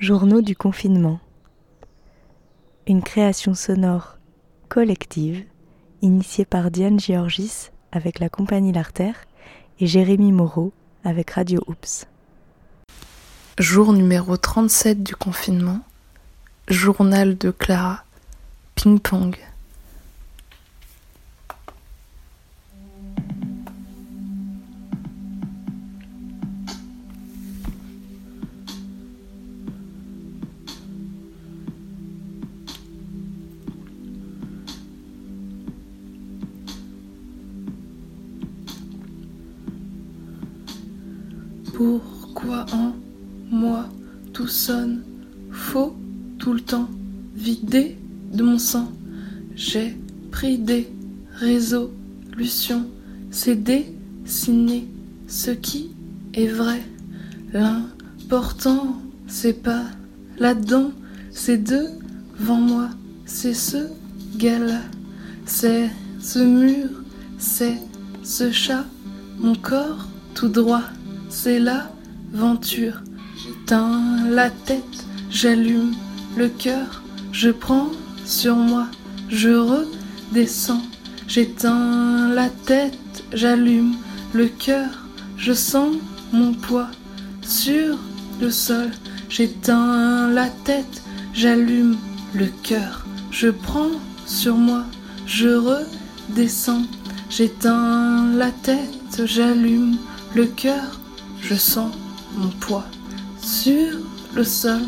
[0.00, 1.18] Journaux du confinement.
[2.86, 4.16] Une création sonore
[4.68, 5.44] collective
[6.02, 9.16] initiée par Diane Georgis avec la compagnie L'Artère
[9.80, 10.72] et Jérémy Moreau
[11.02, 12.06] avec Radio Oops.
[13.58, 15.80] Jour numéro 37 du confinement.
[16.68, 18.04] Journal de Clara.
[18.76, 19.36] Ping-pong.
[41.74, 42.92] Pourquoi en
[43.50, 43.88] moi
[44.32, 45.02] tout sonne
[45.50, 45.94] faux
[46.38, 46.88] tout le temps,
[47.34, 47.96] vidé
[48.32, 48.90] de mon sang?
[49.54, 49.96] J'ai
[50.30, 50.88] pris des
[51.34, 52.86] résolutions,
[53.30, 54.88] c'est dessiner
[55.26, 55.90] ce qui
[56.34, 56.82] est vrai.
[57.52, 59.84] L'important, c'est pas
[60.38, 60.92] là-dedans,
[61.30, 62.88] c'est devant moi,
[63.24, 63.88] c'est ce
[64.36, 64.82] gars-là,
[65.46, 66.88] c'est ce mur,
[67.38, 67.78] c'est
[68.22, 68.84] ce chat,
[69.38, 70.82] mon corps tout droit
[71.28, 73.02] c'est l'aventure.
[73.36, 75.94] J'éteins la tête, j'allume
[76.36, 77.90] le cœur, je prends
[78.24, 78.86] sur moi,
[79.28, 80.82] je redescends.
[81.26, 83.94] J'éteins la tête, j'allume
[84.32, 85.96] le cœur, je sens
[86.32, 86.88] mon poids
[87.42, 87.98] sur
[88.40, 88.90] le sol.
[89.28, 91.02] J'éteins la tête,
[91.34, 91.96] j'allume
[92.34, 93.90] le cœur, je prends
[94.26, 94.84] sur moi,
[95.26, 96.84] je redescends.
[97.30, 99.98] J'éteins la tête, j'allume
[100.34, 100.98] le cœur,
[101.40, 101.92] je sens
[102.36, 102.84] mon poids
[103.40, 103.98] sur
[104.34, 104.82] le sol.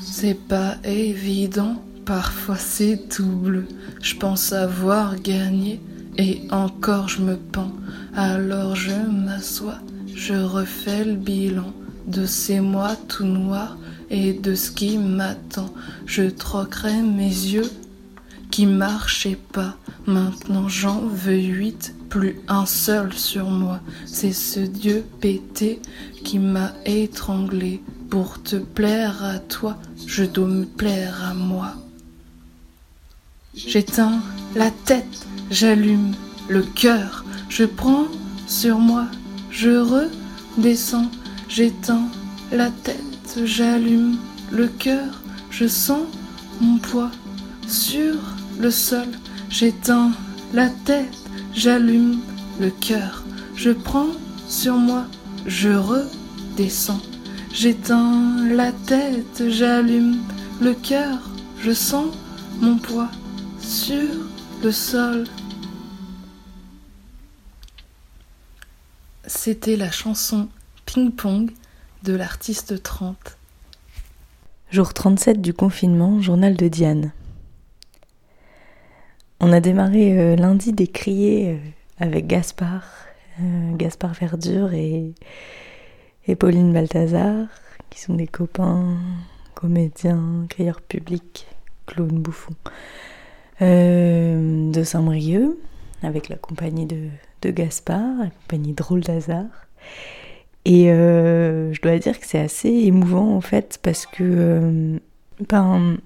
[0.00, 3.66] C'est pas évident, parfois c'est tout bleu.
[4.00, 5.80] Je pense avoir gagné
[6.16, 7.72] et encore je me pends.
[8.14, 9.78] Alors je m'assois,
[10.14, 11.72] je refais le bilan
[12.06, 13.76] de ces mois tout noirs
[14.10, 15.72] et de ce qui m'attend.
[16.06, 17.70] Je troquerai mes yeux
[18.50, 19.76] qui marchaient pas.
[20.06, 23.80] Maintenant j'en veux huit plus un seul sur moi.
[24.06, 25.80] C'est ce Dieu pété
[26.24, 27.82] qui m'a étranglé.
[28.10, 29.76] Pour te plaire à toi,
[30.06, 31.74] je dois me plaire à moi.
[33.54, 34.20] J'éteins
[34.54, 36.14] la tête, j'allume
[36.48, 38.06] le cœur, je prends
[38.46, 39.06] sur moi,
[39.50, 40.04] je
[40.56, 41.10] redescends,
[41.48, 42.08] j'éteins
[42.52, 44.16] la tête, j'allume
[44.50, 46.04] le cœur, je sens
[46.60, 47.10] mon poids
[47.66, 48.14] sur
[48.58, 49.08] le sol,
[49.50, 50.12] j'éteins
[50.54, 52.20] la tête, J'allume
[52.60, 53.24] le cœur,
[53.56, 54.10] je prends
[54.48, 55.06] sur moi,
[55.46, 57.00] je redescends.
[57.52, 60.18] J'éteins la tête, j'allume
[60.60, 61.18] le cœur,
[61.60, 62.14] je sens
[62.60, 63.10] mon poids
[63.60, 64.08] sur
[64.62, 65.24] le sol.
[69.26, 70.48] C'était la chanson
[70.86, 71.50] Ping Pong
[72.02, 73.36] de l'artiste 30.
[74.70, 77.12] Jour 37 du confinement, journal de Diane.
[79.48, 81.56] On a démarré euh, lundi des criers euh,
[82.00, 82.84] avec Gaspard,
[83.40, 85.14] euh, Gaspard Verdure et,
[86.38, 87.46] Pauline Balthazar,
[87.88, 88.98] qui sont des copains,
[89.54, 91.46] comédiens, crieurs publics,
[91.86, 92.52] clowns bouffons,
[93.62, 95.56] de Saint-Brieuc,
[96.02, 97.06] avec la compagnie de,
[97.40, 99.46] de Gaspard, la compagnie Drôle d'Hasard.
[100.66, 105.00] Et je dois dire que c'est assez émouvant en fait, parce que
[105.48, 105.96] ben,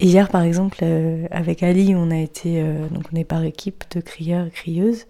[0.00, 3.84] Hier, par exemple, euh, avec Ali, on a été, euh, donc on est par équipe
[3.94, 5.06] de crieurs et crieuses.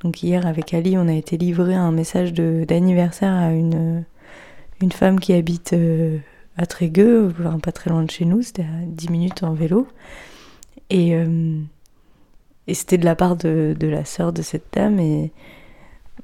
[0.00, 4.04] Donc hier, avec Ali, on a été livré un message d'anniversaire à une,
[4.80, 6.18] une femme qui habite euh,
[6.56, 7.32] à Trégueux,
[7.62, 9.86] pas très loin de chez nous, c'était à 10 minutes en vélo.
[10.90, 11.14] Et,
[12.66, 15.00] et c'était de la part de, de la sœur de cette dame.
[15.00, 15.30] Et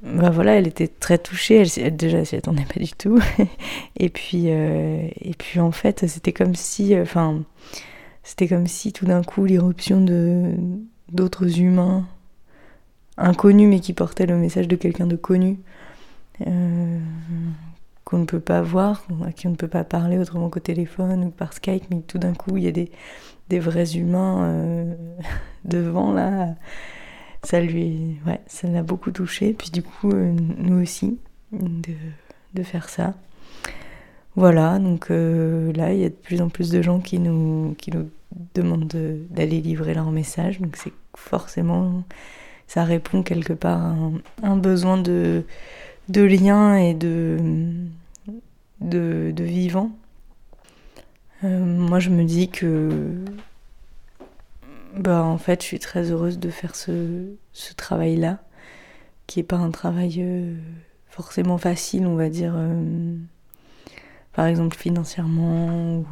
[0.02, 1.64] bah voilà, elle était très touchée.
[1.78, 3.18] Elle, déjà, s'y attendait pas du tout.
[3.96, 7.42] et puis, et puis en fait, c'était comme si, enfin
[8.28, 10.52] c'était comme si tout d'un coup l'irruption de
[11.10, 12.06] d'autres humains
[13.16, 15.58] inconnus mais qui portaient le message de quelqu'un de connu
[16.46, 16.98] euh,
[18.04, 21.24] qu'on ne peut pas voir, à qui on ne peut pas parler autrement qu'au téléphone
[21.24, 22.90] ou par Skype, mais tout d'un coup il y a des,
[23.48, 24.94] des vrais humains euh,
[25.64, 26.54] devant là.
[27.44, 29.54] Ça lui, ouais, ça l'a beaucoup touché.
[29.54, 31.18] Puis du coup, euh, nous aussi,
[31.52, 31.94] de,
[32.52, 33.14] de faire ça.
[34.36, 37.90] Voilà, donc là, il y a de plus en plus de gens qui nous, qui
[37.90, 38.08] nous
[38.54, 38.86] demandent
[39.30, 40.60] d'aller livrer leur message.
[40.60, 42.02] Donc c'est forcément,
[42.66, 43.96] ça répond quelque part à
[44.42, 45.44] un, besoin de,
[46.08, 47.38] de lien et de,
[48.80, 49.92] de, de vivant.
[51.44, 53.14] Euh, moi je me dis que
[54.96, 58.38] bah en fait je suis très heureuse de faire ce, ce travail là
[59.28, 60.56] qui est pas un travail euh,
[61.06, 63.14] forcément facile on va dire euh,
[64.32, 66.06] par exemple financièrement ou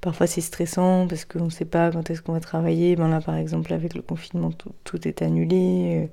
[0.00, 2.96] parfois c'est stressant parce qu'on ne sait pas quand est-ce qu'on va travailler.
[2.96, 4.50] Ben là par exemple avec le confinement
[4.84, 6.08] tout, est annulé.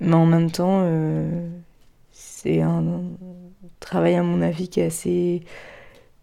[0.00, 0.86] mais en même temps
[2.12, 3.02] c'est un,
[3.80, 5.42] travail à mon avis qui est assez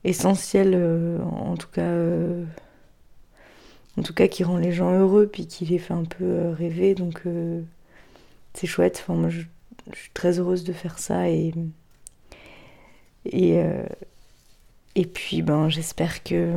[0.03, 0.75] essentiel
[1.23, 1.91] en tout cas
[3.97, 6.53] en tout cas qui rend les gens heureux puis qui les fait un peu euh,
[6.53, 7.61] rêver donc euh,
[8.53, 9.41] c'est chouette enfin moi je,
[9.93, 11.53] suis très heureuse de faire ça et
[13.25, 13.83] euh,
[14.97, 16.55] et puis ben j'espère que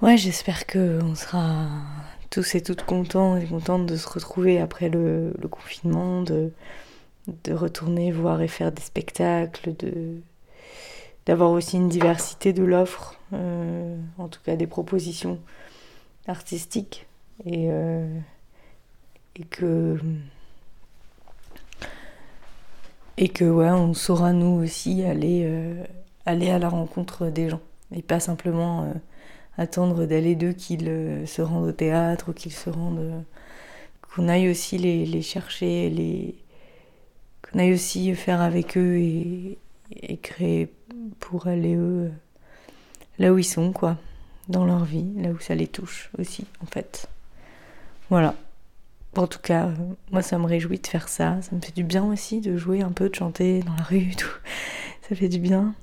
[0.00, 1.68] ouais j'espère que on sera
[2.30, 6.52] tous et toutes contents et contentes de se retrouver après le, confinement de
[7.44, 10.20] de retourner voir et faire des spectacles de
[11.26, 15.38] d'avoir aussi une diversité de l'offre, euh, en tout cas des propositions
[16.26, 17.06] artistiques,
[17.44, 18.08] et, euh,
[19.36, 19.98] et que
[23.18, 25.84] et que ouais, on saura nous aussi aller euh,
[26.26, 27.60] aller à la rencontre des gens
[27.94, 28.92] et pas simplement
[29.58, 33.24] attendre d'aller d'eux qu'ils se rendent au théâtre ou qu'ils se rendent
[34.02, 36.36] qu'on aille aussi les, les chercher les
[37.42, 39.58] qu'on aille aussi faire avec eux et,
[40.00, 40.72] et créer
[41.20, 42.10] pour aller eux
[43.18, 43.96] là où ils sont, quoi,
[44.48, 47.08] dans leur vie, là où ça les touche aussi, en fait.
[48.10, 48.34] Voilà.
[49.16, 49.70] En tout cas,
[50.10, 51.40] moi, ça me réjouit de faire ça.
[51.42, 54.12] Ça me fait du bien aussi de jouer un peu, de chanter dans la rue,
[54.16, 54.26] tout.
[55.08, 55.74] Ça fait du bien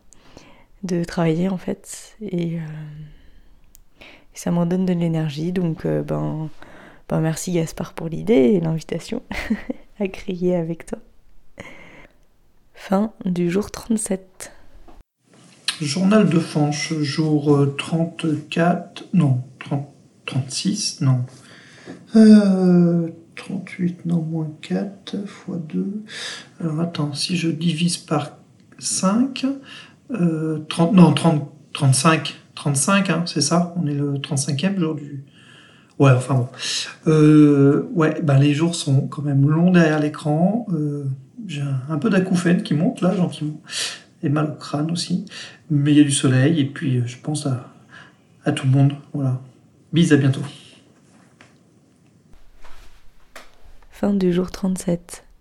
[0.83, 2.15] de travailler, en fait.
[2.21, 4.03] Et, euh,
[4.33, 5.51] ça m'en donne de l'énergie.
[5.51, 6.49] Donc, euh, ben,
[7.09, 9.21] ben, merci Gaspard pour l'idée et l'invitation
[9.99, 10.99] à crier avec toi.
[12.73, 14.53] Fin du jour 37.
[15.81, 19.41] Journal de Fanche, jour 34, non,
[20.25, 21.25] 36, non.
[22.13, 25.31] 38, euh, non, moins 4, x
[25.73, 26.03] 2.
[26.61, 28.37] Alors attends, si je divise par
[28.79, 29.45] 5,
[30.09, 30.59] 30, euh,
[30.93, 35.23] non, 30, 35, 35, hein, c'est ça On est le 35e jour du...
[35.99, 36.47] Ouais, enfin bon.
[37.07, 40.65] Euh, ouais, ben les jours sont quand même longs derrière l'écran.
[41.45, 43.59] J'ai un peu d'acouphène qui monte là, gentiment
[44.23, 45.25] et mal au crâne aussi.
[45.69, 47.67] Mais il y a du soleil et puis je pense à,
[48.45, 48.93] à tout le monde.
[49.13, 49.41] Voilà.
[49.91, 50.41] Bis, à bientôt.
[53.99, 55.25] Fin du jour 37.